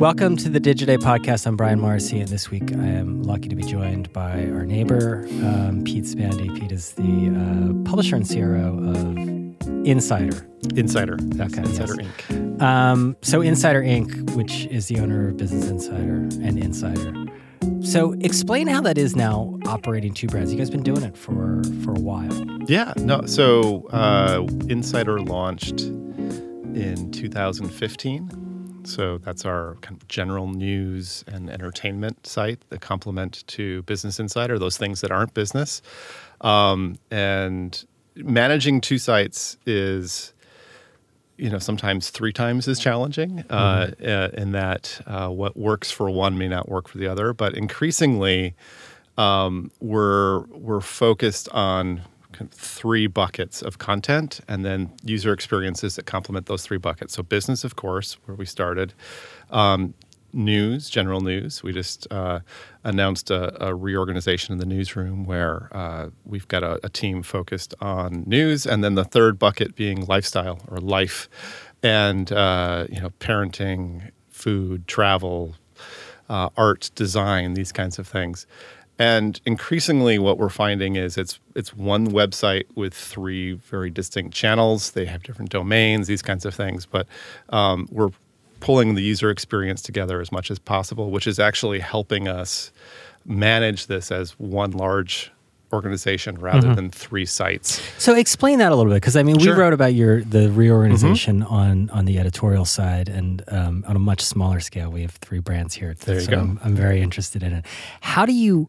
[0.00, 1.46] Welcome to the Digiday podcast.
[1.46, 5.26] I'm Brian Morrissey, and this week I am lucky to be joined by our neighbor,
[5.44, 6.58] um, Pete Spande.
[6.58, 10.48] Pete is the uh, publisher and CRO of Insider.
[10.74, 11.18] Insider.
[11.38, 12.12] Okay, Insider yes.
[12.30, 12.62] Inc.
[12.62, 17.26] Um, so, Insider Inc., which is the owner of Business Insider and Insider.
[17.82, 20.50] So, explain how that is now operating two brands.
[20.50, 22.32] You guys been doing it for for a while.
[22.70, 22.94] Yeah.
[22.96, 23.26] No.
[23.26, 28.39] So uh, Insider launched in 2015.
[28.84, 34.58] So that's our kind of general news and entertainment site, the complement to Business Insider,
[34.58, 35.82] those things that aren't business.
[36.40, 37.84] Um, and
[38.16, 40.32] managing two sites is,
[41.36, 43.44] you know, sometimes three times as challenging.
[43.50, 47.32] Uh, uh, in that uh, what works for one may not work for the other,
[47.32, 48.54] but increasingly,
[49.18, 52.02] um, we're we're focused on
[52.50, 57.14] three buckets of content and then user experiences that complement those three buckets.
[57.14, 58.94] So business, of course, where we started.
[59.50, 59.94] Um,
[60.32, 61.62] news, general news.
[61.62, 62.40] We just uh,
[62.84, 67.74] announced a, a reorganization in the newsroom where uh, we've got a, a team focused
[67.80, 71.28] on news, and then the third bucket being lifestyle or life,
[71.82, 75.56] and uh, you know, parenting, food, travel,
[76.28, 78.46] uh, art, design, these kinds of things.
[79.00, 84.90] And increasingly, what we're finding is it's it's one website with three very distinct channels.
[84.90, 86.84] They have different domains, these kinds of things.
[86.84, 87.06] But
[87.48, 88.10] um, we're
[88.60, 92.72] pulling the user experience together as much as possible, which is actually helping us
[93.24, 95.32] manage this as one large
[95.72, 97.80] organization rather than three sites.
[97.96, 101.42] So explain that a little bit, because I mean, we wrote about your the reorganization
[101.44, 105.38] on on the editorial side, and um, on a much smaller scale, we have three
[105.38, 105.94] brands here.
[105.94, 106.40] There you so go.
[106.40, 107.64] I'm, I'm very interested in it.
[108.02, 108.68] How do you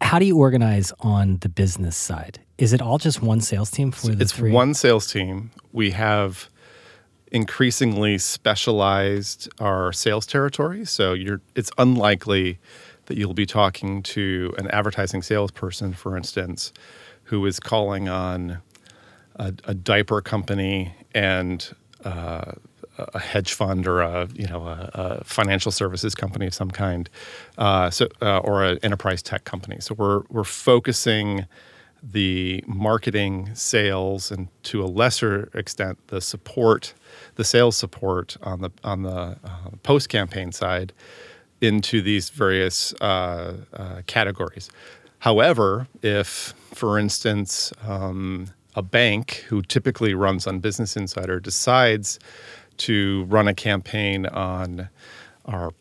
[0.00, 2.40] how do you organize on the business side?
[2.56, 4.50] Is it all just one sales team for the it's three?
[4.50, 5.50] one sales team.
[5.72, 6.48] We have
[7.30, 10.84] increasingly specialized our sales territory.
[10.84, 12.58] So you're it's unlikely
[13.06, 16.72] that you'll be talking to an advertising salesperson, for instance,
[17.24, 18.58] who is calling on
[19.36, 22.52] a, a diaper company and uh,
[22.98, 27.08] a hedge fund or a you know a, a financial services company of some kind,
[27.56, 29.76] uh, so uh, or an enterprise tech company.
[29.80, 31.46] So we're we're focusing
[32.02, 36.94] the marketing, sales, and to a lesser extent the support,
[37.34, 40.92] the sales support on the on the uh, post campaign side
[41.60, 44.70] into these various uh, uh, categories.
[45.20, 52.20] However, if, for instance, um, a bank who typically runs on Business Insider decides
[52.78, 54.88] to run a campaign on
[55.44, 55.72] our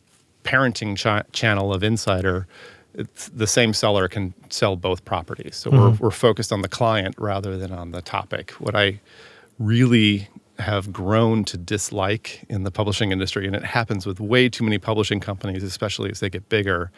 [0.44, 2.48] parenting cha- channel of Insider,
[2.94, 5.56] it's the same seller can sell both properties.
[5.56, 6.04] So we're, mm-hmm.
[6.04, 8.52] we're focused on the client rather than on the topic.
[8.52, 9.00] What I
[9.60, 10.28] really
[10.60, 14.80] have grown to dislike in the publishing industry, and it happens with way too many
[14.80, 16.92] publishing companies, especially as they get bigger,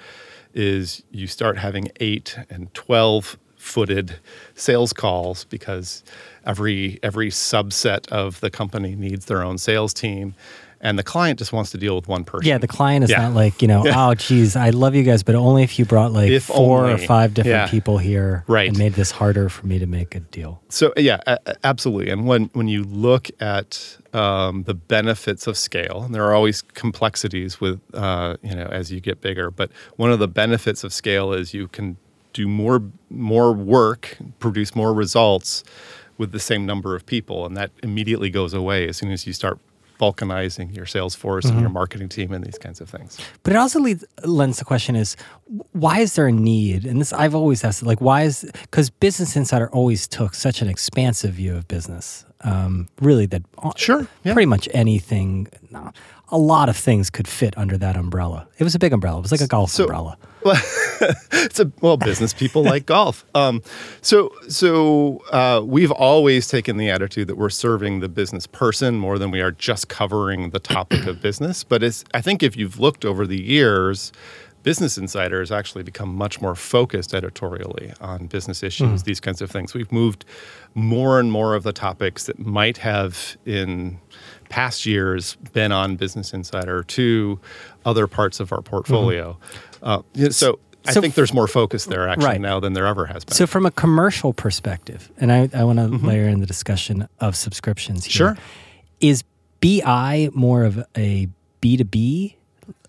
[0.53, 4.15] is you start having eight and 12 footed
[4.55, 6.01] sales calls because
[6.45, 10.33] every every subset of the company needs their own sales team
[10.81, 13.23] and the client just wants to deal with one person yeah, the client is Yeah.
[13.23, 16.13] not like you know, oh, geez, I love you guys, but only if you brought
[16.13, 17.67] like If four or five different Yeah.
[17.67, 18.69] people here, Right.
[18.69, 20.61] and made this harder for me to make a deal.
[20.69, 21.19] So yeah,
[21.65, 22.09] absolutely.
[22.09, 26.61] And when when you look at um, the benefits of scale, and there are always
[26.61, 30.93] complexities with uh, you know as you get bigger, but one of the benefits of
[30.93, 31.97] scale is you can
[32.39, 35.63] do more more work, produce more results
[36.17, 39.33] with the same number of people, and that immediately goes away as soon as you
[39.33, 39.59] start
[39.99, 43.19] balkanizing your sales force and your marketing team and these kinds of things.
[43.43, 45.17] But it also leads, lends the question is
[45.73, 46.85] why is there a need?
[46.85, 50.69] And this I've always asked, like, why is because Business Insider always took such an
[50.69, 52.25] expansive view of business.
[52.41, 53.43] Um, really, that
[53.75, 54.31] Sure, yeah.
[54.31, 55.91] pretty much anything, no,
[56.31, 58.47] a lot of things could fit under that umbrella.
[58.57, 59.19] It was a big umbrella.
[59.19, 60.17] It was like a golf So- umbrella.
[61.33, 63.61] it's a well business people like golf um,
[64.01, 69.19] so so uh, we've always taken the attitude that we're serving the business person more
[69.19, 72.79] than we are just covering the topic of business but it's i think if you've
[72.79, 74.13] looked over the years
[74.63, 79.51] business insider has actually become much more focused editorially on business issues these kinds of
[79.51, 80.23] things we've moved
[80.73, 83.99] more and more of the topics that might have in
[84.49, 87.39] past years been on business insider to
[87.85, 89.37] other parts of our portfolio
[89.83, 92.41] uh, yeah, so I So- think there's more focus there actually Right.
[92.41, 93.35] now than there ever has been.
[93.35, 96.07] So, from a commercial perspective, and I, I want to Mm-hmm.
[96.07, 98.11] layer in the discussion of subscriptions here.
[98.13, 98.37] Sure.
[99.01, 99.23] Is
[99.61, 101.27] BI more of a
[101.61, 102.35] B2B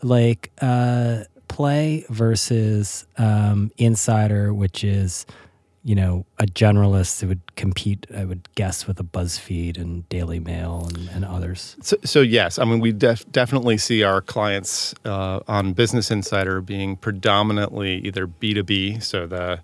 [0.03, 5.27] like uh, play versus um, Insider, which is,
[5.83, 10.39] you know, a generalist that would compete, I would guess, with a BuzzFeed and Daily
[10.39, 11.77] Mail and, and others.
[11.81, 16.61] So, so, yes, I mean we def- definitely see our clients uh, on Business Insider
[16.61, 19.61] being predominantly either B two B, so the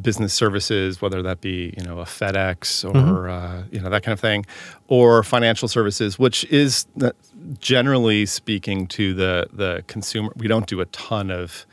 [0.00, 3.30] business services, whether that be you know a FedEx or mm-hmm.
[3.30, 4.44] uh, you know that kind of thing,
[4.88, 6.86] or financial services, which is
[7.58, 10.30] generally speaking to the the consumer.
[10.36, 11.66] We don't do a ton of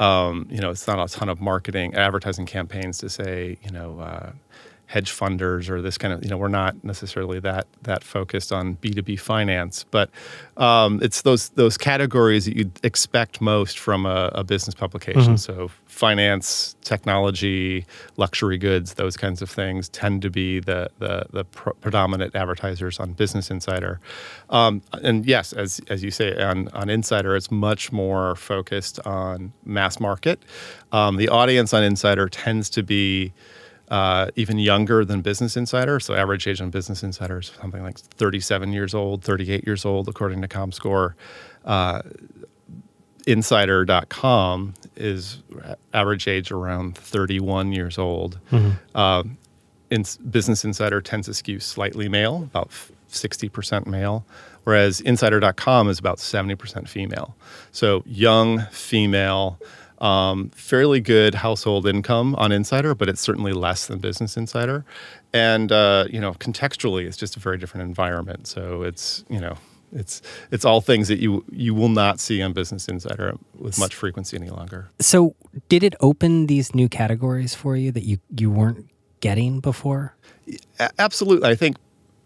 [0.00, 3.98] um, you know, it's not a ton of marketing, advertising campaigns to say, you know,
[4.00, 4.32] uh,
[4.88, 8.72] hedge funders or this kind of, you know, we're not necessarily that that focused on
[8.80, 10.08] B two B finance, but
[10.56, 15.34] um, it's those those categories that you'd expect most from a, a business publication.
[15.34, 15.36] Mm-hmm.
[15.36, 17.84] So finance, technology,
[18.16, 23.12] luxury goods, those kinds of things tend to be the the, the predominant advertisers on
[23.12, 24.00] Business Insider.
[24.48, 29.52] Um, and yes, as as you say on on Insider, it's much more focused on
[29.66, 30.42] mass market.
[30.92, 33.34] Um, the audience on Insider tends to be
[33.90, 36.00] uh, even younger than Business Insider.
[36.00, 40.08] So average age on Business Insider is something like 37 years old, 38 years old,
[40.08, 41.14] according to ComScore.
[41.64, 42.02] Uh,
[43.26, 45.42] Insider.com is
[45.92, 48.38] average age around 31 years old.
[48.50, 48.96] Mm-hmm.
[48.96, 49.36] Um,
[49.90, 52.70] in, Business Insider tends to skew slightly male, about
[53.10, 54.24] 60% male,
[54.64, 57.36] whereas Insider.com is about 70% female.
[57.72, 59.58] So young female
[60.00, 64.84] um, fairly good household income on Insider, but it's certainly less than Business Insider.
[65.32, 68.46] And uh, you know, contextually, it's just a very different environment.
[68.46, 69.56] So it's you know,
[69.92, 73.94] it's it's all things that you you will not see on Business Insider with much
[73.94, 74.90] frequency any longer.
[75.00, 75.34] So,
[75.68, 78.88] did it open these new categories for you that you you weren't
[79.20, 80.14] getting before?
[80.98, 81.76] absolutely, I think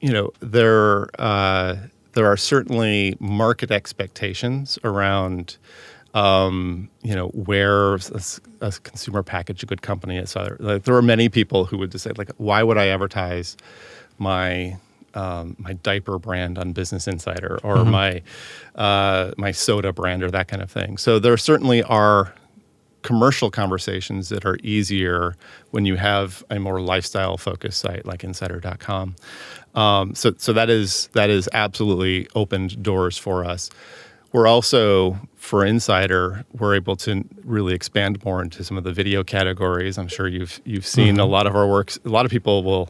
[0.00, 1.76] you know there uh,
[2.12, 5.56] there are certainly market expectations around
[6.14, 8.22] um, you know, where a,
[8.60, 10.30] a, consumer package a good company is.
[10.30, 13.56] So, like, there are many people who would just say, like, why would I advertise
[14.18, 14.76] my
[15.14, 17.90] um, my diaper brand on Business Insider or mm-hmm.
[17.90, 18.22] my
[18.74, 20.96] uh, my soda brand or that kind of thing.
[20.96, 22.34] So there certainly are
[23.02, 25.36] commercial conversations that are easier
[25.72, 29.16] when you have a more lifestyle focused site like Insider.com.
[29.74, 33.70] Um, so so that is that is absolutely opened doors for us.
[34.32, 39.24] We're also for Insider, we're able to really expand more into some of the video
[39.24, 39.98] categories.
[39.98, 41.20] I'm sure you've you've seen mm-hmm.
[41.20, 41.98] a lot of our works.
[42.04, 42.88] A lot of people will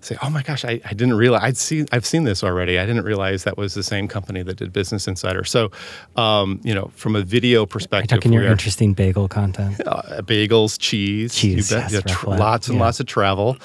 [0.00, 2.80] say, "Oh my gosh, I, I didn't realize I'd see I've seen this already.
[2.80, 5.70] I didn't realize that was the same company that did Business Insider." So,
[6.16, 11.36] um, you know, from a video perspective, talking your interesting bagel content, uh, bagels, cheese,
[11.36, 12.84] cheese, yes, yeah, tr- lots and yeah.
[12.84, 13.58] lots of travel.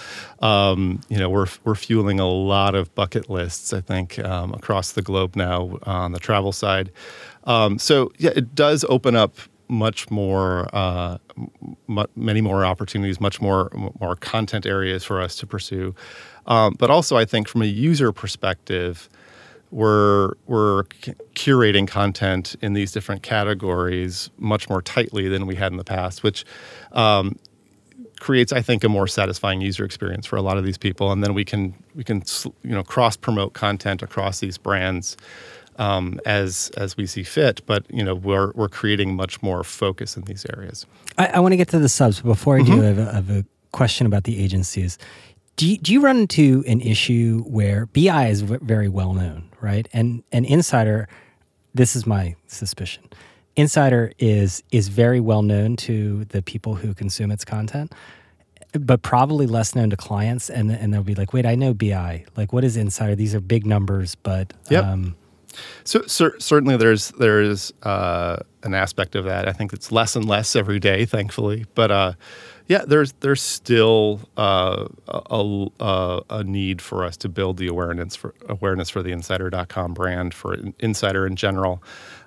[0.44, 3.74] Um, you know, we're we're fueling a lot of bucket lists.
[3.74, 6.92] I think um, across the globe now on the travel side.
[7.48, 9.38] Um, so yeah, it does open up
[9.70, 11.18] much more, uh,
[11.90, 15.96] m- many more opportunities, much more more content areas for us to pursue.
[16.46, 19.10] Um, but also, I think from a user perspective,
[19.72, 20.84] we're we're
[21.36, 26.24] curating content in these different categories much more tightly than we had in the past,
[26.24, 26.46] which
[26.92, 27.38] um,
[28.20, 31.12] creates, I think, a more satisfying user experience for a lot of these people.
[31.12, 32.24] And then we can we can
[32.64, 35.18] you know cross promote content across these brands
[35.78, 37.66] um, as as we see fit.
[37.66, 40.86] But you know, we're we're creating much more focus in these areas.
[41.18, 42.82] I, I want to get to the subs, but before I do, mm-hmm.
[42.82, 44.98] I, have a, I have a question about the agencies.
[45.56, 49.88] Do you, do you run into an issue where BI is very well known, right?
[49.92, 51.08] And and Insider,
[51.74, 53.04] this is my suspicion.
[53.56, 57.94] Insider is is very well known to the people who consume its content,
[58.74, 60.48] but probably less known to clients.
[60.48, 62.24] And and they'll be like, "Wait, I know BI.
[62.36, 63.16] Like, what is Insider?
[63.16, 64.86] These are big numbers, but yep.
[64.86, 65.16] um,
[65.84, 69.48] so cer- certainly, there's there's uh, an aspect of that.
[69.48, 71.66] I think it's less and less every day, thankfully.
[71.76, 72.14] But uh,
[72.68, 78.16] yeah, there's there's still uh, a, a, a, need for us to build the awareness
[78.16, 81.82] for awareness for the Insider.com brand for Insider in general.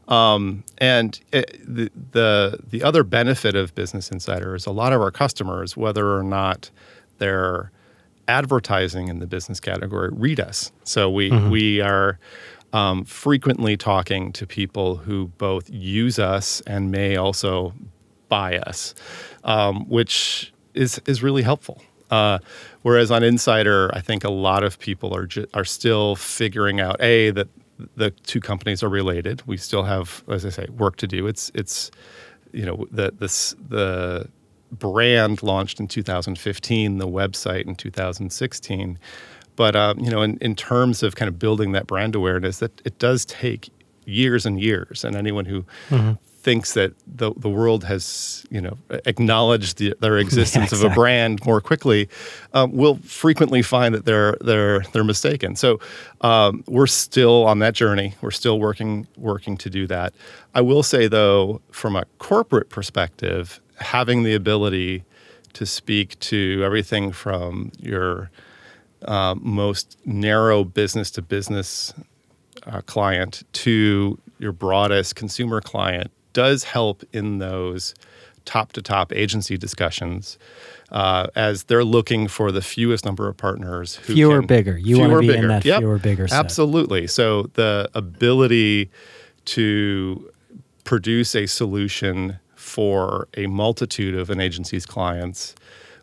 [0.09, 5.01] Um, and it, the, the the other benefit of Business Insider is a lot of
[5.01, 6.71] our customers, whether or not
[7.19, 7.71] they're
[8.31, 10.73] advertising in the business category, read us.
[10.85, 11.51] So we mm-hmm.
[11.51, 12.19] we are
[12.73, 17.75] um, frequently talking to people who both use us and may also
[18.29, 18.95] buy us,
[19.45, 21.83] um, which is is really helpful.
[22.11, 22.39] Uh,
[22.83, 27.01] whereas on Insider, I think a lot of people are ju- are still figuring out
[27.01, 27.49] a that
[27.97, 29.43] the two companies are related.
[29.47, 31.27] We still have, as I say, work to do.
[31.27, 31.91] It's it's
[32.53, 34.29] you know the this the
[34.73, 38.99] brand launched in 2015, the website in 2016.
[39.57, 42.81] But um, you know, in, in terms of kind of building that brand awareness, that
[42.85, 43.71] it does take
[44.05, 45.05] years and years.
[45.05, 46.13] And anyone who mm-hmm.
[46.25, 48.77] thinks that the the world has you know
[49.07, 52.09] acknowledged the, their existence Yeah, of a brand more quickly,
[52.53, 55.57] um, will frequently find that they're they're they're mistaken.
[55.57, 55.81] So
[56.21, 58.15] um, we're still on that journey.
[58.21, 60.15] We're still working working to do that.
[60.55, 65.05] I will say though, from a corporate perspective, having the ability
[65.53, 68.31] to speak to everything from your
[69.07, 71.93] um, most narrow business to business
[72.67, 77.95] uh, client to your broadest consumer client does help in those
[78.45, 80.39] top to top agency discussions
[80.91, 84.79] uh, as they're looking for the fewest number of partners who Fewer, can- bigger.
[84.79, 85.49] You fewer, be in bigger.
[85.49, 85.79] that Yep.
[85.81, 86.39] fewer, bigger set.
[86.39, 87.07] Absolutely.
[87.07, 88.91] So the ability
[89.47, 90.31] to
[90.85, 95.55] produce a solution for a multitude of an agency's clients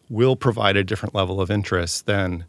[0.09, 2.45] will provide a different level of interest than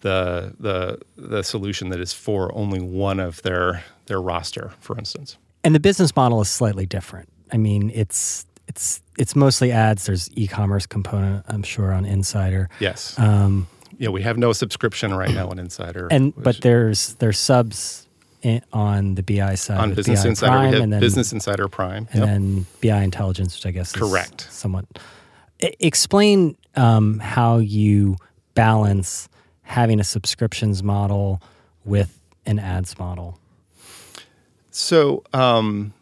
[0.00, 5.36] the the the solution that is for only one of their their roster, for instance.
[5.64, 7.28] And the business model is slightly different.
[7.52, 10.06] I mean, it's it's it's mostly ads.
[10.06, 12.68] There's e-commerce component, I'm sure, on Insider.
[12.80, 13.18] Yes.
[13.18, 13.66] Um,
[13.98, 16.08] yeah, we have no subscription right now on Insider.
[16.10, 18.06] and which- but there's there's subs
[18.42, 21.32] in, on the BI side on Business BI Insider, Prime, we have and then Business
[21.32, 22.06] Insider Prime.
[22.12, 22.26] and Yep.
[22.28, 24.46] then BI Intelligence, which I guess is Correct.
[24.52, 24.84] somewhat.
[25.62, 28.16] E- explain um, how you
[28.54, 29.28] balance
[29.66, 31.42] having a subscriptions model
[31.84, 33.38] with an ads model.
[34.70, 35.92] So, um,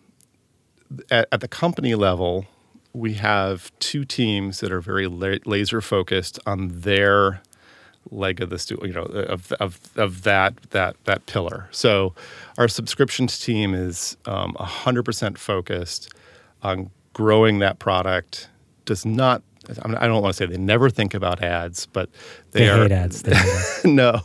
[1.11, 2.47] at, at the company level,
[2.92, 7.40] we have two teams that are very la- laser focused on their
[8.11, 11.68] leg of the stool, you know, of, of, of that that that pillar.
[11.71, 12.14] So,
[12.59, 16.12] our subscriptions team is um, hundred percent focused
[16.62, 18.49] on growing that product.
[18.85, 19.42] Does not.
[19.68, 22.11] I don't want to say they never think about ads, but
[22.52, 23.23] they, They are hate ads.
[23.23, 23.85] They hate ads.
[23.85, 24.21] no.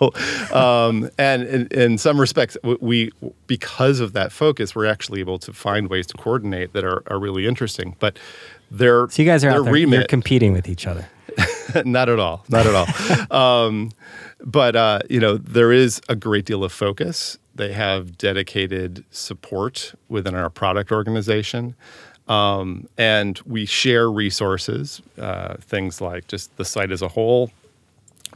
[0.54, 3.12] Um, and in, in some respects, we
[3.48, 7.20] because of that focus, we're actually able to find ways to coordinate that are, are
[7.20, 7.96] really interesting.
[8.00, 8.18] But
[8.72, 9.76] their So you guys are out there.
[9.76, 11.08] You're remit, competing with each other.
[11.86, 13.32] not at all, not at all.
[13.66, 13.92] um,
[14.44, 17.38] but uh, you know, there is a great deal of focus.
[17.56, 21.76] They have dedicated support within our product organization.
[22.30, 27.52] Um, and we share resources, uh, things like just the site as a whole,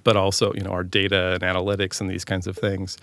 [0.03, 2.97] but also you know our data and analytics and these kinds of things.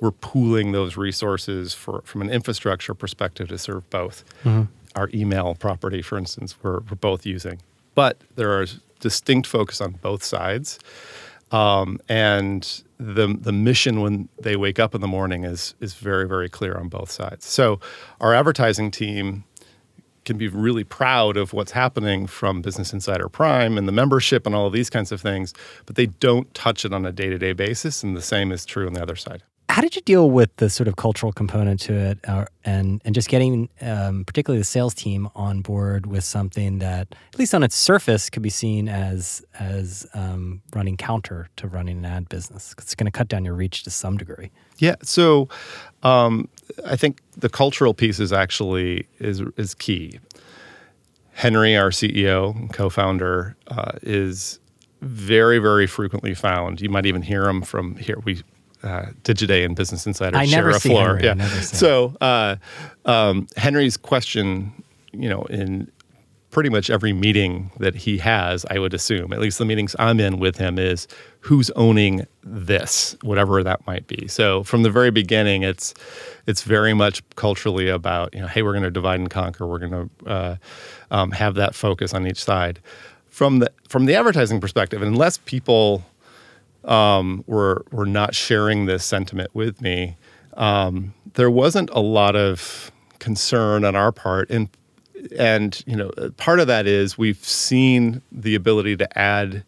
[0.00, 4.24] We're pooling those resources for from an infrastructure perspective to serve both.
[4.94, 7.58] Our email property, for instance, we're, we're both using,
[7.94, 8.66] but there are
[9.00, 10.78] distinct focus on both sides.
[11.52, 16.26] Um, and the the mission when they wake up in the morning is is very
[16.26, 17.44] very clear on both sides.
[17.44, 17.80] So
[18.20, 19.44] our advertising team
[20.26, 24.54] can be really proud of what's happening from Business Insider Prime and the membership and
[24.54, 25.54] all of these kinds of things,
[25.86, 28.02] but they don't touch it on a day to day basis.
[28.02, 29.42] And the same is true on the other side.
[29.76, 33.14] How did you deal with the sort of cultural component to it, uh, and and
[33.14, 37.62] just getting um, particularly the sales team on board with something that, at least on
[37.62, 42.74] its surface, could be seen as as um, running counter to running an ad business?
[42.78, 44.50] It's going to cut down your reach to some degree.
[44.78, 44.94] Yeah.
[45.02, 45.50] So
[46.02, 46.48] um,
[46.86, 50.20] I think the cultural piece is actually is is key.
[51.32, 54.58] Henry, our CEO and co-founder, uh, is
[55.02, 56.80] very very frequently found.
[56.80, 58.22] You might even hear him from here.
[58.24, 58.42] We
[58.82, 61.16] uh, Digiday and Business Insider I share a floor.
[61.16, 61.24] Henry.
[61.24, 61.60] Yeah.
[61.60, 62.56] so uh,
[63.04, 64.72] um, Henry's question,
[65.12, 65.90] you know, in
[66.56, 70.18] pretty much every meeting that he has, I would assume, at least the meetings I'm
[70.18, 71.06] in with him, is
[71.40, 74.26] who's owning this, whatever that might be.
[74.26, 75.92] So from the very beginning, it's
[76.46, 79.66] it's very much culturally about you know, hey, we're going to divide and conquer.
[79.66, 80.56] We're going to uh,
[81.10, 82.80] um, have that focus on each side.
[83.28, 86.06] From the from the advertising perspective, unless people
[86.86, 90.16] um, were were not sharing this sentiment with me,
[90.54, 94.68] um, there wasn't a lot of concern on our part, and
[95.38, 99.64] and you know part of that is we've seen the ability to add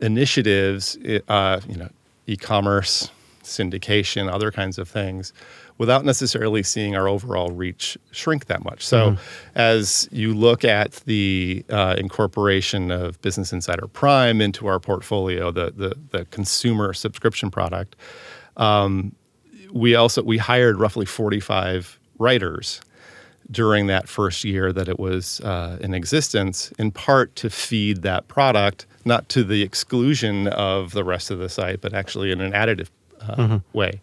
[0.00, 0.98] initiatives,
[1.28, 1.88] uh, you know,
[2.26, 3.10] e-commerce,
[3.44, 5.32] syndication, other kinds of things,
[5.82, 8.86] without necessarily seeing our overall reach shrink that much.
[8.86, 9.16] So,
[9.56, 15.72] as you look at the uh, incorporation of Business Insider Prime into our portfolio, the
[15.72, 17.96] the, the consumer subscription product,
[18.56, 19.12] um,
[19.72, 22.80] we also we hired roughly forty five writers
[23.50, 28.28] during that first year that it was uh, in existence, in part to feed that
[28.28, 32.52] product, not to the exclusion of the rest of the site, but actually in an
[32.52, 32.88] additive
[33.20, 34.00] uh, way.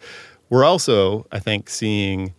[0.50, 2.34] We're also, I think, seeing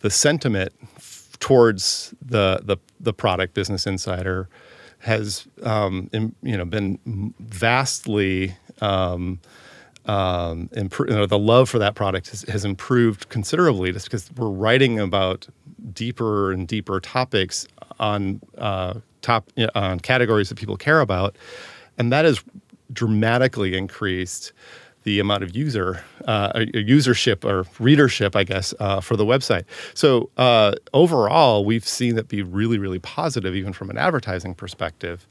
[0.00, 4.48] the sentiment f- towards the, the the product Business Insider
[5.00, 9.40] has um, im- you know been vastly um,
[10.06, 14.48] um, you know, the love for that product has, has improved considerably just because we're
[14.48, 15.46] writing about
[15.92, 17.66] deeper and deeper topics
[17.98, 21.36] on uh, top on categories that people care about,
[21.98, 22.42] and that has
[22.92, 24.52] dramatically increased
[25.04, 29.64] the amount of user uh, usership or readership, I guess, uh, for the website.
[29.94, 35.26] So uh, overall, we've seen that be really, really positive, even from an advertising perspective.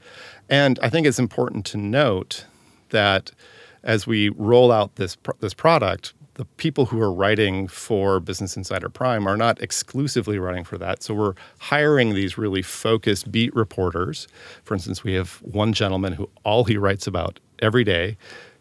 [0.50, 2.46] And I think it's important to note
[2.90, 3.32] that
[3.84, 8.90] as we roll out this this product, the people who are writing for Business Insider
[8.90, 11.04] Prime are not exclusively writing for that.
[11.04, 14.28] So we're hiring these really focused beat reporters.
[14.64, 18.18] For instance, we have one gentleman who all he writes about every day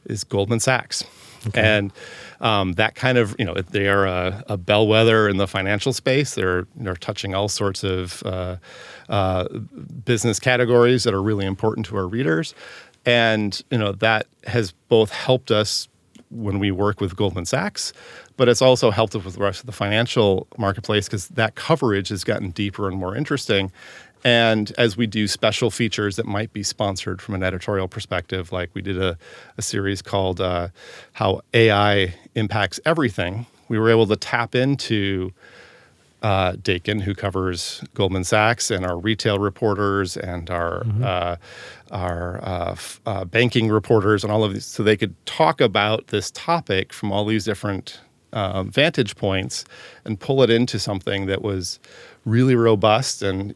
[0.06, 1.04] is Goldman Sachs.
[1.46, 1.60] Okay.
[1.60, 1.92] And
[2.40, 6.34] um, that kind of, you know, they are a, a, bellwether in the financial space.
[6.34, 8.56] They're they're touching all sorts of uh,
[9.08, 9.44] uh,
[10.04, 12.54] business categories that are really important to our readers,
[13.06, 15.88] and you know that has both helped us
[16.30, 17.92] when we work with Goldman Sachs,
[18.36, 22.08] but it's also helped us with the rest of the financial marketplace because that coverage
[22.08, 23.72] has gotten deeper and more interesting.
[24.24, 28.70] And as we do special features that might be sponsored from an editorial perspective, like
[28.74, 29.16] we did a,
[29.56, 30.68] a series called uh,
[31.12, 35.32] How AI Impacts Everything, we were able to tap into
[36.22, 41.04] uh, Dakin, who covers Goldman Sachs, and our retail reporters and our mm-hmm.
[41.04, 41.36] uh,
[41.92, 46.08] our uh, f- uh, banking reporters, and all of these, so they could talk about
[46.08, 48.00] this topic from all these different
[48.32, 49.64] uh, vantage points
[50.04, 51.78] and pull it into something that was
[52.24, 53.54] really robust and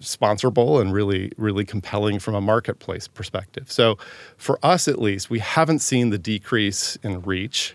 [0.00, 3.70] sponsorable and really, really compelling from a marketplace perspective.
[3.70, 3.98] So,
[4.36, 7.74] for us at least, we haven't seen the decrease in reach,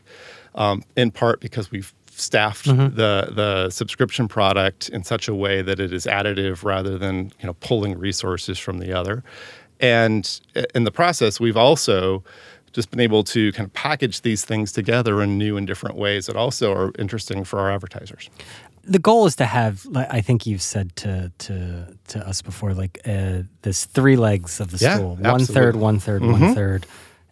[0.55, 2.95] um, in part because we've staffed mm-hmm.
[2.95, 7.47] the the subscription product in such a way that it is additive rather than you
[7.47, 9.23] know pulling resources from the other.
[9.79, 10.39] And
[10.75, 12.23] in the process, we've also
[12.71, 16.27] just been able to kind of package these things together in new and different ways
[16.27, 18.29] that also are interesting for our advertisers
[18.89, 22.99] the goal is to have i think you've said to to to us before like
[23.05, 26.41] uh, this three legs of the yeah, stool one third one third, mm-hmm.
[26.41, 26.85] one third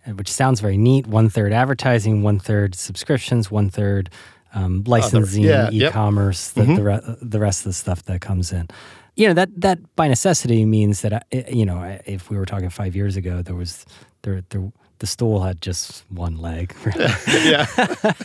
[0.05, 4.09] uh, which sounds very neat one third advertising one third subscriptions one third
[4.53, 6.65] um, licensing yeah, e-commerce yep.
[6.65, 6.75] the, mm-hmm.
[6.75, 8.67] the, re- the rest of the stuff that comes in
[9.15, 12.69] you know that that by necessity means that I, you know if we were talking
[12.69, 13.85] five years ago there was
[14.21, 16.75] there there the stool had just one leg.
[16.95, 17.67] yeah,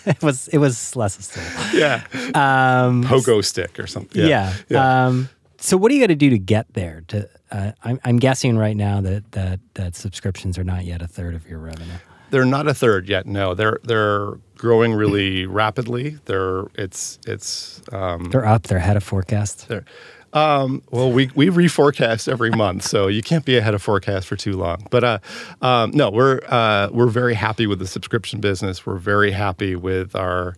[0.06, 1.78] it was it was less a stool.
[1.78, 2.04] Yeah,
[2.34, 4.20] um, pogo stick or something.
[4.20, 4.28] Yeah.
[4.28, 4.54] yeah.
[4.68, 5.06] yeah.
[5.06, 7.04] Um, so what do you got to do to get there?
[7.08, 11.06] To uh, I'm, I'm guessing right now that that that subscriptions are not yet a
[11.06, 11.94] third of your revenue.
[12.30, 13.26] They're not a third yet.
[13.26, 16.18] No, they're they're growing really rapidly.
[16.24, 18.64] They're it's it's um, they're up.
[18.64, 19.68] They're ahead of forecast.
[19.68, 19.84] They're
[20.32, 24.36] um, well, we we reforecast every month, so you can't be ahead of forecast for
[24.36, 24.86] too long.
[24.90, 25.18] But uh,
[25.60, 28.86] um, no, we're uh, we're very happy with the subscription business.
[28.86, 30.56] We're very happy with our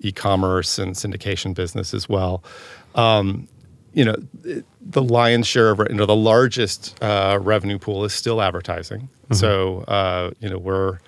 [0.00, 2.44] e-commerce and syndication business as well.
[2.94, 3.48] Um,
[3.94, 4.16] you know,
[4.80, 9.08] the lion's share of you know the largest uh, revenue pool is still advertising.
[9.24, 9.34] Mm-hmm.
[9.34, 10.98] So uh, you know we're.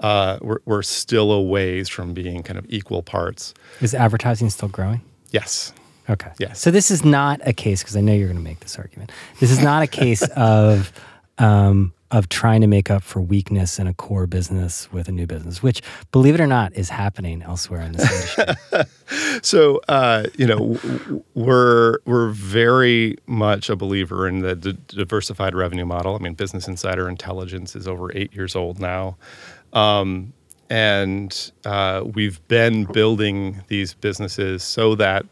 [0.00, 3.52] Uh, we're, we're still a ways from being kind of equal parts.
[3.80, 5.00] Is advertising still growing?
[5.32, 5.72] Yes.
[6.10, 6.30] Okay.
[6.38, 6.52] Yeah.
[6.54, 9.12] So this is not a case because I know you're going to make this argument.
[9.40, 10.92] This is not a case of
[11.38, 15.26] um, of trying to make up for weakness in a core business with a new
[15.26, 18.84] business, which, believe it or not, is happening elsewhere in this industry.
[19.42, 20.78] so, uh, you know,
[21.34, 26.14] we're we're very much a believer in the d- diversified revenue model.
[26.14, 29.16] I mean, Business Insider Intelligence is over eight years old now.
[29.74, 30.32] Um,
[30.70, 35.24] and uh, we've been building these businesses so that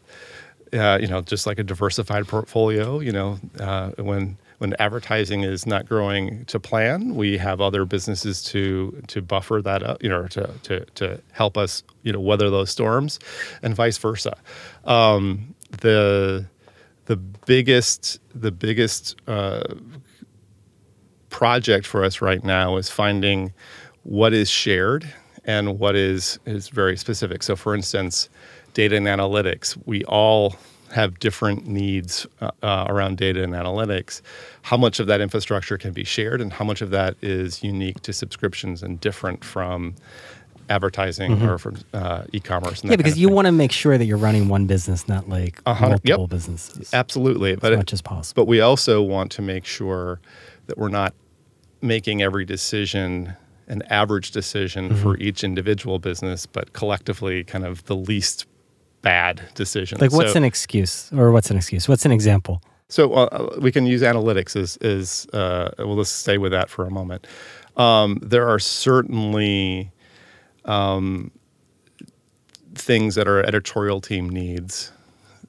[0.73, 5.67] uh, you know, just like a diversified portfolio, you know, uh, when when advertising is
[5.67, 10.27] not growing to plan, we have other businesses to to buffer that up, you know,
[10.27, 13.19] to to to help us, you know, weather those storms,
[13.61, 14.35] and vice versa.
[14.85, 16.45] Um, the
[17.05, 19.63] the biggest the biggest uh,
[21.29, 23.53] project for us right now is finding
[24.03, 25.07] what is shared
[25.45, 27.43] and what is is very specific.
[27.43, 28.29] So, for instance
[28.77, 29.75] data and analytics.
[29.87, 30.55] We all
[30.91, 34.21] have different needs uh, uh, around data and analytics.
[34.61, 38.01] How much of that infrastructure can be shared, and how much of that is unique
[38.01, 39.95] to subscriptions and different from
[40.69, 41.49] advertising mm-hmm.
[41.49, 42.83] or from uh, e-commerce?
[42.83, 45.99] yeah, because you want to make sure that you're running one business, not like multiple
[46.03, 46.29] yep.
[46.29, 46.93] businesses.
[46.93, 48.43] Absolutely, as but much it, as possible.
[48.43, 50.19] But we also want to make sure
[50.67, 51.15] that we're not
[51.81, 53.35] making every decision
[53.67, 55.01] an average decision mm-hmm.
[55.01, 58.45] for each individual business, but collectively, kind of the least
[59.07, 60.01] bad decisions.
[60.01, 61.87] Like, what's so, an excuse, or what's an excuse?
[61.87, 62.61] What's an example?
[62.89, 65.95] So uh, we can use analytics Is as uh, well.
[65.95, 67.25] Let's stay with that for a moment.
[67.77, 69.91] Um, there are certainly
[70.65, 71.31] um,
[72.75, 74.91] things that our editorial team needs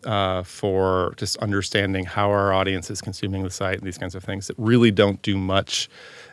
[0.05, 4.23] uh, for just understanding how our audience is consuming the site and these kinds of
[4.23, 5.89] things that really don't do much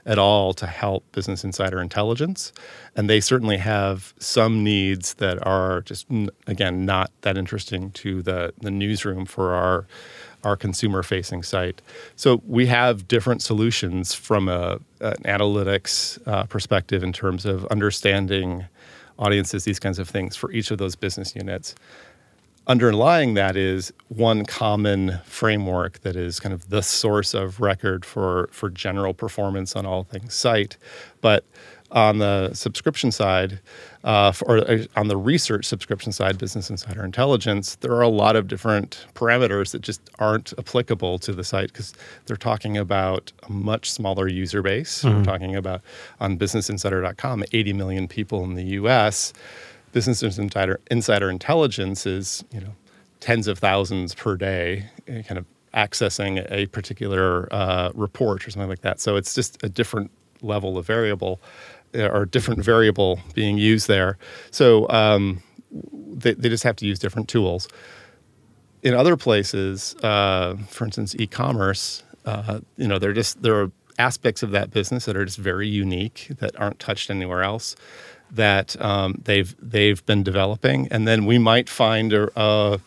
[0.06, 2.54] at all to help Business Insider intelligence.
[2.96, 6.06] And they certainly have some needs that are just,
[6.48, 9.88] again, not that interesting to the, the newsroom for our
[10.44, 11.82] our consumer facing site.
[12.16, 18.66] So we have different solutions from a, an analytics uh, perspective in terms of understanding
[19.18, 21.74] audiences, these kinds of things for each of those business units
[22.68, 28.50] underlying that is one common framework that is kind of the source of record for
[28.52, 30.78] for general performance on all things site.
[31.22, 31.46] But
[31.92, 33.60] on the subscription side
[34.04, 38.36] uh, or uh, on the research subscription side business insider intelligence there are a lot
[38.36, 41.94] of different parameters that just aren't applicable to the site because
[42.26, 45.04] they're talking about a much smaller user base.
[45.04, 45.18] Mm-hmm.
[45.18, 45.82] we're talking about
[46.20, 49.32] on businessinsider.com 80 million people in the us
[49.96, 52.76] Business Insider, Insider Intelligence is, you know,
[53.22, 58.68] tens of thousands per day, eh, kind of accessing a particular uh, report or something
[58.68, 59.00] like that.
[59.00, 61.40] So it's just a different level of variable
[61.94, 64.18] eh, or different variable being used there.
[64.52, 67.70] So um, they, they just have to use different tools.
[68.84, 74.44] In other places, uh, for instance, e-commerce, uh, you know, there just there are aspects
[74.44, 77.78] of that business that are just very unique that aren't touched anywhere else
[78.36, 82.80] that um, they've they've been developing, and then we might find a, a,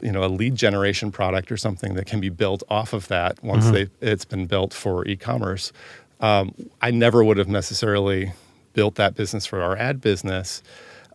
[0.00, 3.42] you know a lead generation product or something that can be built off of that
[3.42, 3.74] once mm-hmm.
[3.74, 5.72] they it's been built for e-commerce.
[6.20, 8.32] Um, I never would have necessarily
[8.74, 10.62] built that business for our ad business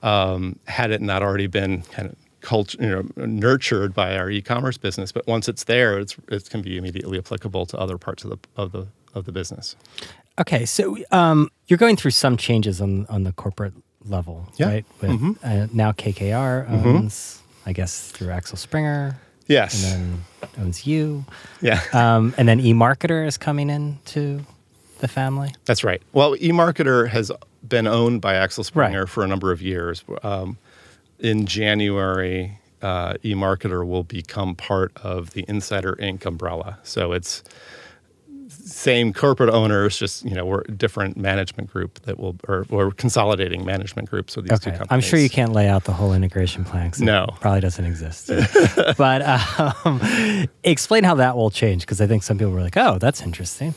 [0.04, 4.78] um, had it not already been kind of culture, you know, nurtured by our e-commerce
[4.78, 5.12] business.
[5.12, 8.38] But once it's there, it's it can be immediately applicable to other parts of the
[8.56, 9.76] of the of the business.
[10.40, 13.74] Okay, so um, you're going through some changes on on the corporate
[14.06, 14.68] level, yeah.
[14.68, 14.86] right?
[15.02, 15.32] With, mm-hmm.
[15.44, 16.88] uh, now KKR mm-hmm.
[16.88, 17.70] owns, mm-hmm.
[17.70, 19.18] I guess, through Axel Springer.
[19.48, 20.26] Yes, and then
[20.60, 21.26] owns you.
[21.62, 24.42] Yeah, um, and then eMarketer is coming into
[25.00, 25.54] the family.
[25.66, 26.02] That's right.
[26.14, 27.32] Well, eMarketer has
[27.68, 29.10] been owned by Axel Springer right.
[29.10, 30.04] for a number of years.
[30.24, 30.58] Um,
[31.20, 36.26] in January, uh, eMarketer will become part of the Insider Inc.
[36.26, 36.80] umbrella.
[36.84, 37.44] So it's
[38.50, 42.92] same corporate owners, just you know, we're a different management group that will, or we're
[42.92, 44.72] consolidating management groups with these okay.
[44.72, 44.92] two companies.
[44.92, 46.92] I'm sure you can't lay out the whole integration plan.
[47.00, 48.30] No, probably doesn't exist.
[48.98, 49.22] but
[49.86, 53.22] um, explain how that will change because I think some people were like, "Oh, that's
[53.22, 53.74] interesting."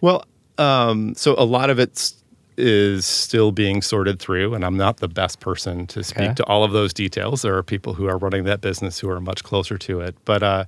[0.00, 0.24] Well,
[0.56, 2.12] um, so a lot of it
[2.56, 6.34] is still being sorted through, and I'm not the best person to speak okay.
[6.34, 7.42] to all of those details.
[7.42, 10.42] There are people who are running that business who are much closer to it, but
[10.42, 10.64] uh,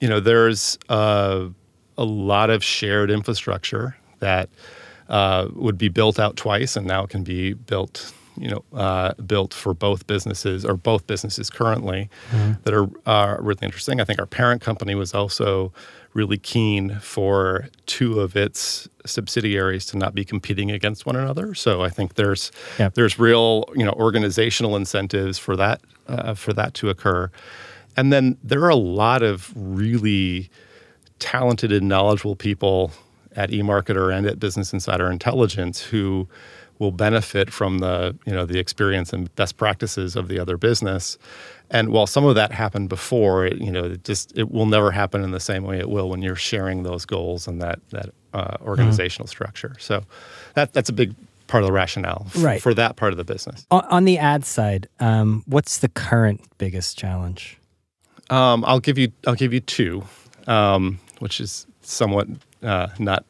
[0.00, 0.78] you know, there's.
[0.88, 1.48] Uh,
[1.96, 4.48] a lot of shared infrastructure that
[5.08, 9.52] uh, would be built out twice, and now can be built, you know, uh, built
[9.52, 12.52] for both businesses or both businesses currently mm-hmm.
[12.62, 14.00] that are uh, really interesting.
[14.00, 15.72] I think our parent company was also
[16.14, 21.54] really keen for two of its subsidiaries to not be competing against one another.
[21.54, 22.94] So I think there's yep.
[22.94, 27.30] there's real you know organizational incentives for that uh, for that to occur,
[27.96, 30.48] and then there are a lot of really
[31.18, 32.92] talented and knowledgeable people
[33.36, 36.28] at eMarketer and at Business Insider Intelligence who
[36.78, 41.18] will benefit from the you know the experience and best practices of the other business.
[41.70, 44.90] And while some of that happened before, it, you know, it just it will never
[44.90, 48.10] happen in the same way it will when you're sharing those goals and that that
[48.32, 49.30] uh, organizational mm-hmm.
[49.30, 49.74] structure.
[49.78, 50.02] So
[50.54, 51.14] that that's a big
[51.46, 52.62] part of the rationale f- right.
[52.62, 53.66] for that part of the business.
[53.70, 57.58] On, on the ad side, um, what's the current biggest challenge?
[58.30, 60.04] Um, I'll give you I'll give you two.
[60.46, 62.28] Um, which is somewhat
[62.62, 63.24] uh, not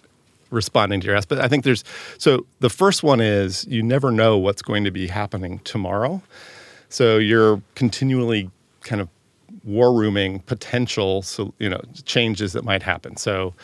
[0.50, 1.28] responding to your ask.
[1.28, 1.84] But I think there's
[2.18, 6.22] so the first one is you never know what's going to be happening tomorrow.
[6.88, 8.50] So you're continually
[8.82, 9.08] kind of
[9.64, 13.16] war rooming potential so you know changes that might happen.
[13.16, 13.54] So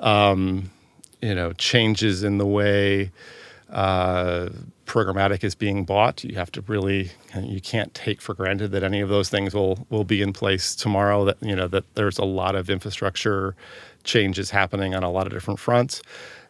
[0.00, 0.70] um,
[1.20, 3.10] you know changes in the way
[3.70, 4.48] uh,
[4.86, 6.24] programmatic is being bought.
[6.24, 9.86] You have to really you can't take for granted that any of those things will
[9.90, 11.24] will be in place tomorrow.
[11.24, 13.54] That you know that there's a lot of infrastructure
[14.04, 16.00] changes happening on a lot of different fronts,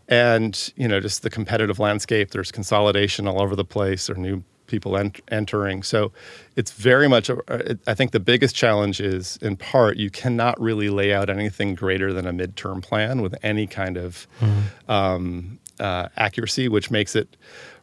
[0.09, 2.31] and you know just the competitive landscape.
[2.31, 4.09] There's consolidation all over the place.
[4.09, 5.83] Or new people ent- entering.
[5.83, 6.12] So
[6.57, 7.31] it's very much.
[7.31, 11.75] A, I think the biggest challenge is in part you cannot really lay out anything
[11.75, 14.90] greater than a midterm plan with any kind of mm-hmm.
[14.90, 17.37] um, uh, accuracy, which makes it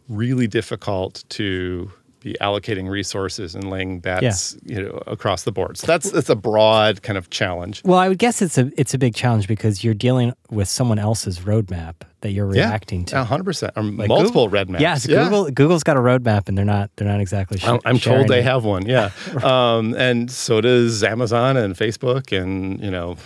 [0.07, 1.91] really difficult to
[2.23, 4.77] be allocating resources and laying bets, yeah.
[4.77, 5.77] you know, across the board.
[5.77, 7.81] So that's that's a broad kind of challenge.
[7.83, 10.99] Well, I would guess it's a it's a big challenge because you're dealing with someone
[10.99, 13.15] else's roadmap that you're reacting to.
[13.15, 13.25] yeah, to.
[13.25, 14.81] hundred percent, or like multiple Google, red maps.
[14.81, 15.25] Yes, yeah.
[15.25, 17.59] Google Google's got a roadmap, and they're not they're not exactly.
[17.59, 18.45] Sh- I'm told they it.
[18.45, 18.85] have one.
[18.87, 19.11] Yeah,
[19.43, 23.17] um, and so does Amazon and Facebook, and you know,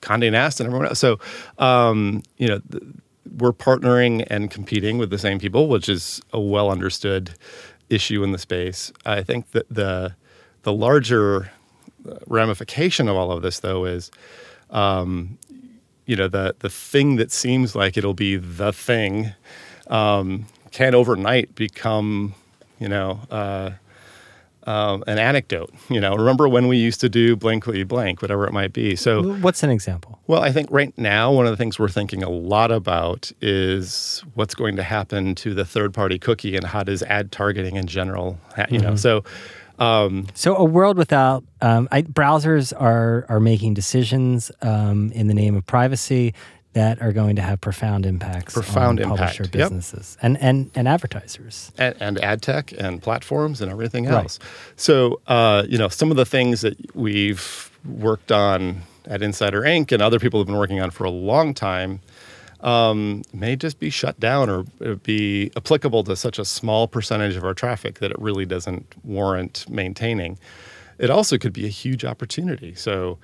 [0.00, 0.98] Condé Nast and everyone else.
[0.98, 1.18] So,
[1.58, 2.60] um, you know.
[2.70, 2.82] Th-
[3.38, 7.34] we're partnering and competing with the same people, which is a well understood
[7.88, 8.92] issue in the space.
[9.04, 10.14] I think that the
[10.62, 11.50] the larger
[12.26, 14.10] ramification of all of this, though, is
[14.70, 15.38] um,
[16.06, 19.32] you know the the thing that seems like it'll be the thing
[19.88, 22.34] um, can overnight become
[22.78, 23.20] you know.
[23.30, 23.70] Uh,
[24.66, 25.72] um, an anecdote.
[25.88, 28.96] You know, remember when we used to do blankly blank, whatever it might be.
[28.96, 30.18] So, what's an example?
[30.26, 34.24] Well, I think right now one of the things we're thinking a lot about is
[34.34, 38.38] what's going to happen to the third-party cookie and how does ad targeting in general.
[38.70, 38.96] You know, mm-hmm.
[38.96, 39.24] so.
[39.78, 45.34] Um, so a world without um, I, browsers are are making decisions um, in the
[45.34, 46.32] name of privacy
[46.76, 49.38] that are going to have profound impacts profound on impact.
[49.38, 50.24] publisher businesses yep.
[50.26, 51.72] and, and, and advertisers.
[51.78, 54.38] And, and, ad tech and platforms and everything else.
[54.38, 54.48] Right.
[54.76, 59.90] So, uh, you know, some of the things that we've worked on at Insider Inc.
[59.90, 62.00] and other people have been working on for a long time
[62.60, 67.44] um, may just be shut down or be applicable to such a small percentage of
[67.44, 70.38] our traffic that it really doesn't warrant maintaining.
[70.98, 72.74] It also could be a huge opportunity.
[72.74, 73.16] So,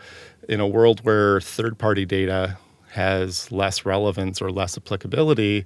[0.49, 2.57] in a world where third party data
[2.93, 5.65] has less relevance or less applicability,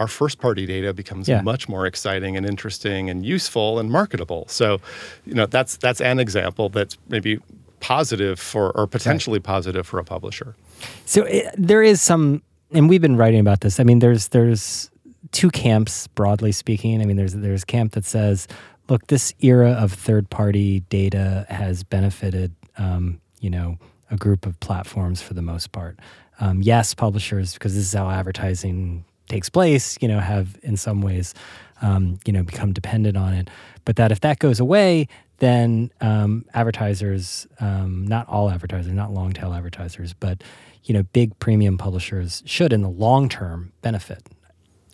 [0.00, 1.40] our first party data becomes yeah.
[1.40, 4.46] much more exciting and interesting and useful and marketable.
[4.48, 4.80] So,
[5.24, 7.38] you know, that's that's an example that's maybe
[7.78, 9.44] positive for or potentially right.
[9.44, 10.56] positive for a publisher.
[11.04, 13.78] So it, there is some and we've been writing about this.
[13.78, 14.90] I mean, there's there's
[15.30, 17.00] two camps broadly speaking.
[17.00, 18.48] I mean, there's there's camp that says,
[18.88, 23.78] look, this era of third party data has benefited um, you know,
[24.10, 25.98] a group of platforms for the most part
[26.40, 31.00] um, yes, publishers, because this is how advertising takes place, you know, have in some
[31.00, 31.34] ways,
[31.82, 33.50] um, you know, become dependent on it.
[33.84, 39.32] But that if that goes away, then um, advertisers, um, not all advertisers, not long
[39.32, 40.42] tail advertisers, but
[40.84, 44.22] you know, big premium publishers should, in the long term, benefit.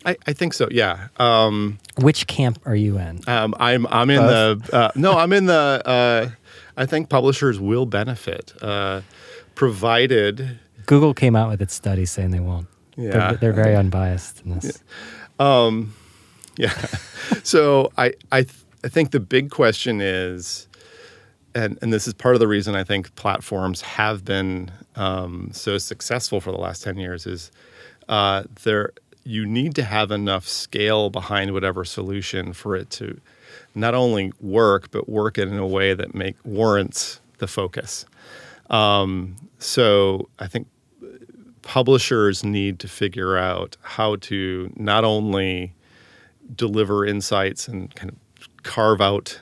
[0.05, 0.67] I, I think so.
[0.71, 1.07] Yeah.
[1.17, 3.21] Um, Which camp are you in?
[3.27, 4.65] Um, I'm I'm in Both?
[4.65, 5.17] the uh, no.
[5.17, 5.81] I'm in the.
[5.85, 6.29] Uh,
[6.75, 9.01] I think publishers will benefit, uh,
[9.55, 12.67] provided Google came out with its study saying they won't.
[12.95, 14.83] Yeah, they're, they're very unbiased in this.
[15.39, 15.65] Yeah.
[15.65, 15.93] Um,
[16.57, 16.73] yeah.
[17.43, 20.67] so I I th- I think the big question is,
[21.55, 25.77] and and this is part of the reason I think platforms have been um, so
[25.77, 27.51] successful for the last ten years is
[28.09, 28.91] uh, there
[29.23, 33.19] you need to have enough scale behind whatever solution for it to
[33.73, 38.05] not only work but work it in a way that make warrants the focus.
[38.69, 40.67] Um, so I think
[41.63, 45.73] publishers need to figure out how to not only
[46.55, 49.41] deliver insights and kind of carve out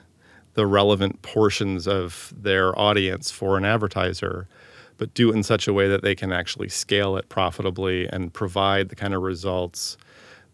[0.53, 4.47] the relevant portions of their audience for an advertiser,
[4.97, 8.33] but do it in such a way that they can actually scale it profitably and
[8.33, 9.97] provide the kind of results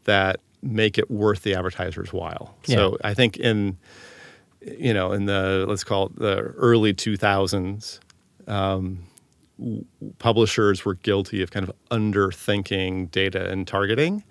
[0.05, 2.55] that make it worth the advertiser's while.
[2.65, 2.75] Yeah.
[2.75, 3.77] So I think in
[4.61, 7.99] you know in the let's call it the early 2000s
[8.47, 8.99] um,
[10.19, 14.23] publishers were guilty of kind of underthinking data and targeting,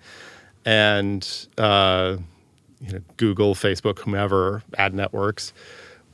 [0.65, 2.17] and uh,
[2.81, 5.53] you know, Google, Facebook, whomever ad networks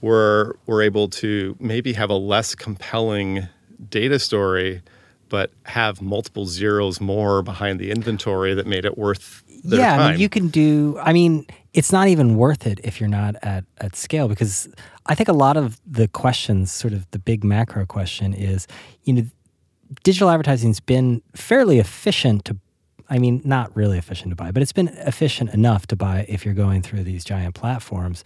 [0.02, 3.48] were were able to maybe have a less compelling
[3.90, 4.82] data story,
[5.30, 10.00] but have multiple zeros more behind the inventory that made it worth yeah, time.
[10.00, 10.98] I mean, you can do.
[11.02, 14.68] I mean, it's not even worth it if you're not at at scale because
[15.06, 18.68] I think a lot of the questions, sort of the big macro question, is
[19.04, 19.26] you know,
[20.04, 22.58] digital advertising's been fairly efficient to.
[23.10, 26.46] I mean, not really efficient to buy, but it's been efficient enough to buy if
[26.46, 28.24] you're going through these giant platforms.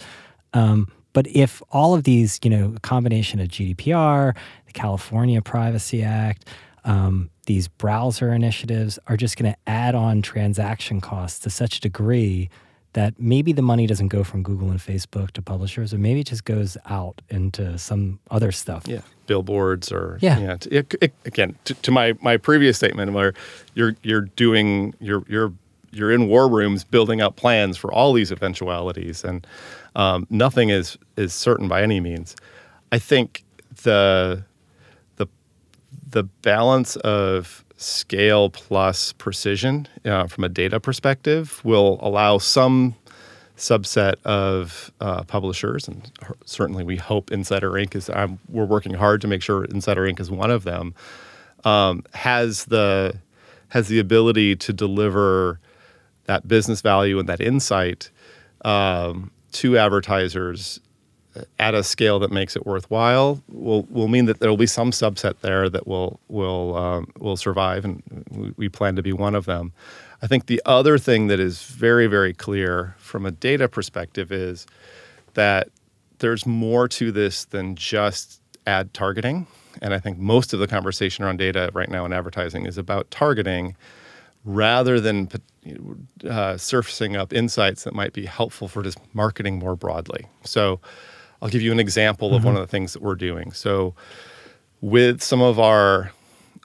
[0.53, 4.35] Um, but if all of these, you know, combination of GDPR,
[4.67, 6.45] the California Privacy Act,
[6.85, 11.81] um, these browser initiatives are just going to add on transaction costs to such a
[11.81, 12.49] degree
[12.97, 16.25] that maybe the money doesn't go from Google and Facebook to publishers, or maybe it
[16.25, 18.87] just goes out into some other stuff.
[18.87, 20.39] Yeah, billboards or yeah.
[20.39, 23.35] yeah it, it, again, to, to, my my previous statement, where
[23.75, 25.53] you're you're doing you're you're
[25.91, 29.45] you're in war rooms building up plans for all these eventualities, and
[29.95, 32.35] um, nothing is is certain by any means.
[32.91, 33.43] I think
[33.83, 34.43] the
[35.17, 35.27] the
[36.09, 42.95] the balance of scale plus precision uh, from a data perspective will allow some
[43.55, 46.11] subset of uh, publishers, and
[46.45, 47.95] certainly we hope Insider Inc.
[47.95, 48.09] is.
[48.09, 50.19] I'm, we're working hard to make sure Insider Inc.
[50.19, 50.93] is one of them.
[51.63, 53.17] Um, has the
[53.69, 55.59] has the ability to deliver
[56.25, 58.09] that business value and that insight
[58.63, 60.79] um, to advertisers
[61.59, 64.91] at a scale that makes it worthwhile will will mean that there will be some
[64.91, 68.03] subset there that will will um, will survive, and
[68.57, 69.71] we, plan to be one of them.
[70.21, 74.65] I think the other thing that is very very clear from a data perspective is
[75.33, 75.69] that
[76.19, 79.47] there's more to this than just ad targeting,
[79.81, 83.09] and I think most of the conversation around data right now in advertising is about
[83.11, 83.75] targeting
[84.47, 85.29] rather than
[86.29, 90.25] uh, surfacing up insights that might be helpful for just marketing more broadly.
[90.45, 90.79] So
[91.41, 92.37] I'll give you an example mm-hmm.
[92.37, 92.63] of one mm-hmm.
[92.63, 93.51] of the things that we're doing.
[93.51, 93.95] So,
[94.81, 96.11] with some of our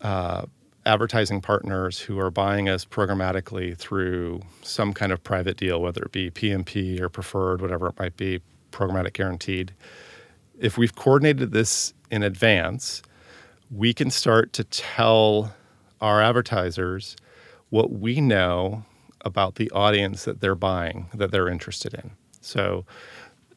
[0.03, 0.45] uh,
[0.85, 6.13] advertising partners who are buying us programmatically through some kind of private deal, whether it
[6.13, 8.41] be PMP or preferred, whatever it might be,
[8.73, 9.73] programmatic guaranteed.
[10.59, 13.03] If we've coordinated this in advance,
[13.71, 15.55] we can start to tell
[16.01, 17.17] our advertisers
[17.71, 18.85] what we know
[19.25, 22.11] about the audience that they're buying, that they're interested in.
[22.41, 22.85] So,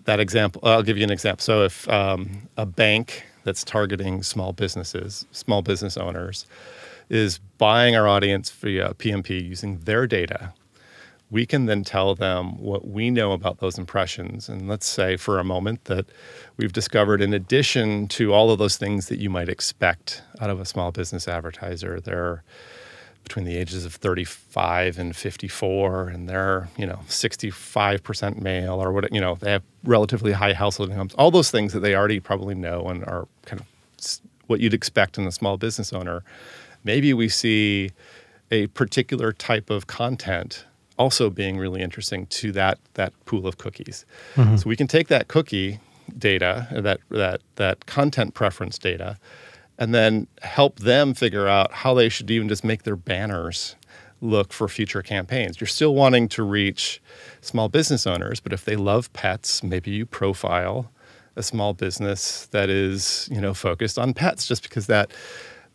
[0.06, 1.44] that example, I'll give you an example.
[1.44, 6.46] So if um, a bank that's targeting small businesses, small business owners,
[7.10, 10.54] is buying our audience via PMP using their data,
[11.32, 14.48] we can then tell them what we know about those impressions.
[14.48, 16.06] And let's say for a moment that
[16.58, 20.60] we've discovered, in addition to all of those things that you might expect out of
[20.60, 22.44] a small business advertiser, there
[23.26, 29.12] between the ages of 35 and 54 and they're you know 65% male or what
[29.14, 31.14] you know they have relatively high household incomes.
[31.16, 33.68] All those things that they already probably know and are kind of
[34.48, 36.24] what you'd expect in a small business owner.
[36.84, 37.92] Maybe we see
[38.52, 40.66] a particular type of content
[40.98, 44.06] also being really interesting to that that pool of cookies.
[44.36, 44.58] Mm-hmm.
[44.58, 45.80] so we can take that cookie
[46.18, 49.18] data that that that content preference data
[49.78, 53.76] and then help them figure out how they should even just make their banners
[54.22, 55.60] look for future campaigns.
[55.60, 57.02] You're still wanting to reach
[57.42, 60.92] small business owners, but if they love pets, maybe you profile
[61.36, 65.12] a small business that is, you know, focused on pets just because that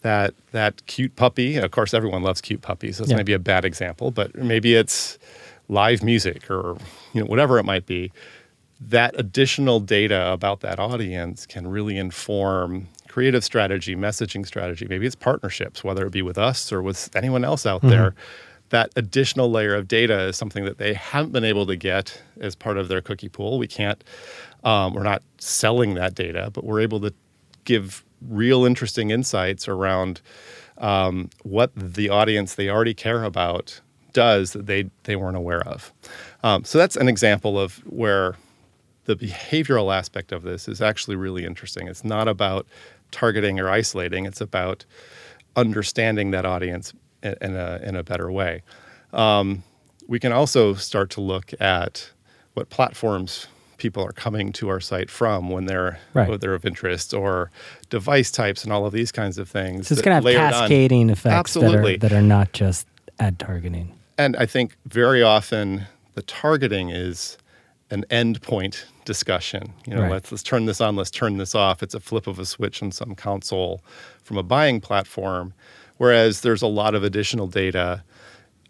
[0.03, 2.99] that that cute puppy, of course everyone loves cute puppies.
[2.99, 3.17] That's yeah.
[3.17, 5.19] maybe a bad example, but maybe it's
[5.69, 6.79] live music or
[7.13, 8.11] you know whatever it might be.
[8.81, 15.17] That additional data about that audience can really inform creative strategy, messaging strategy, maybe it's
[15.17, 17.91] partnerships, whether it be with us or with anyone else out mm-hmm.
[17.91, 18.15] there.
[18.71, 22.55] That additional layer of data is something that they haven't been able to get as
[22.55, 23.59] part of their cookie pool.
[23.59, 24.05] We can't,
[24.63, 27.13] um, we're not selling that data, but we're able to
[27.65, 30.21] give real interesting insights around
[30.79, 33.81] um, what the audience they already care about
[34.13, 35.93] does that they they weren't aware of.
[36.43, 38.37] Um, so that's an example of where
[39.05, 41.89] the behavioral aspect of this is actually really interesting.
[41.89, 42.67] It's not about
[43.11, 44.27] targeting or isolating.
[44.27, 44.85] It's about
[45.57, 46.93] understanding that audience
[47.23, 48.63] in, a, in a better way.
[49.13, 49.63] Um,
[50.07, 52.11] we can also start to look at
[52.55, 53.47] what platforms
[53.81, 56.29] people are coming to our site from when they're right.
[56.29, 57.51] when they're of interest or
[57.89, 59.89] device types and all of these kinds of things.
[59.89, 61.11] So it's going to have cascading on.
[61.11, 61.97] effects Absolutely.
[61.97, 62.87] That, are, that are not just
[63.19, 63.93] ad targeting.
[64.19, 67.39] And I think very often the targeting is
[67.91, 69.73] an endpoint discussion.
[69.87, 70.11] You know, right.
[70.13, 71.83] let's let's turn this on, let's turn this off.
[71.83, 73.83] It's a flip of a switch in some console
[74.23, 75.53] from a buying platform.
[75.97, 78.03] Whereas there's a lot of additional data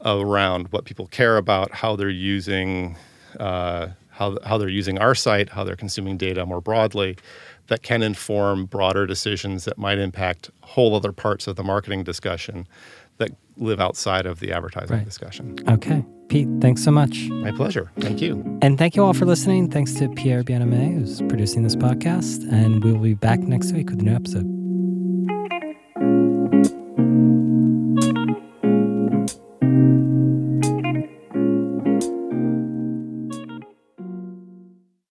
[0.04, 2.96] around what people care about, how they're using
[3.38, 7.16] uh, how how they're using our site, how they're consuming data more broadly,
[7.68, 12.66] that can inform broader decisions that might impact whole other parts of the marketing discussion
[13.20, 15.04] that live outside of the advertising right.
[15.04, 15.56] discussion.
[15.68, 16.04] Okay.
[16.28, 17.28] Pete, thanks so much.
[17.28, 17.90] My pleasure.
[17.98, 18.58] Thank you.
[18.62, 19.70] And thank you all for listening.
[19.70, 22.50] Thanks to Pierre Bienaimé, who's producing this podcast.
[22.52, 24.59] And we'll be back next week with a new episode.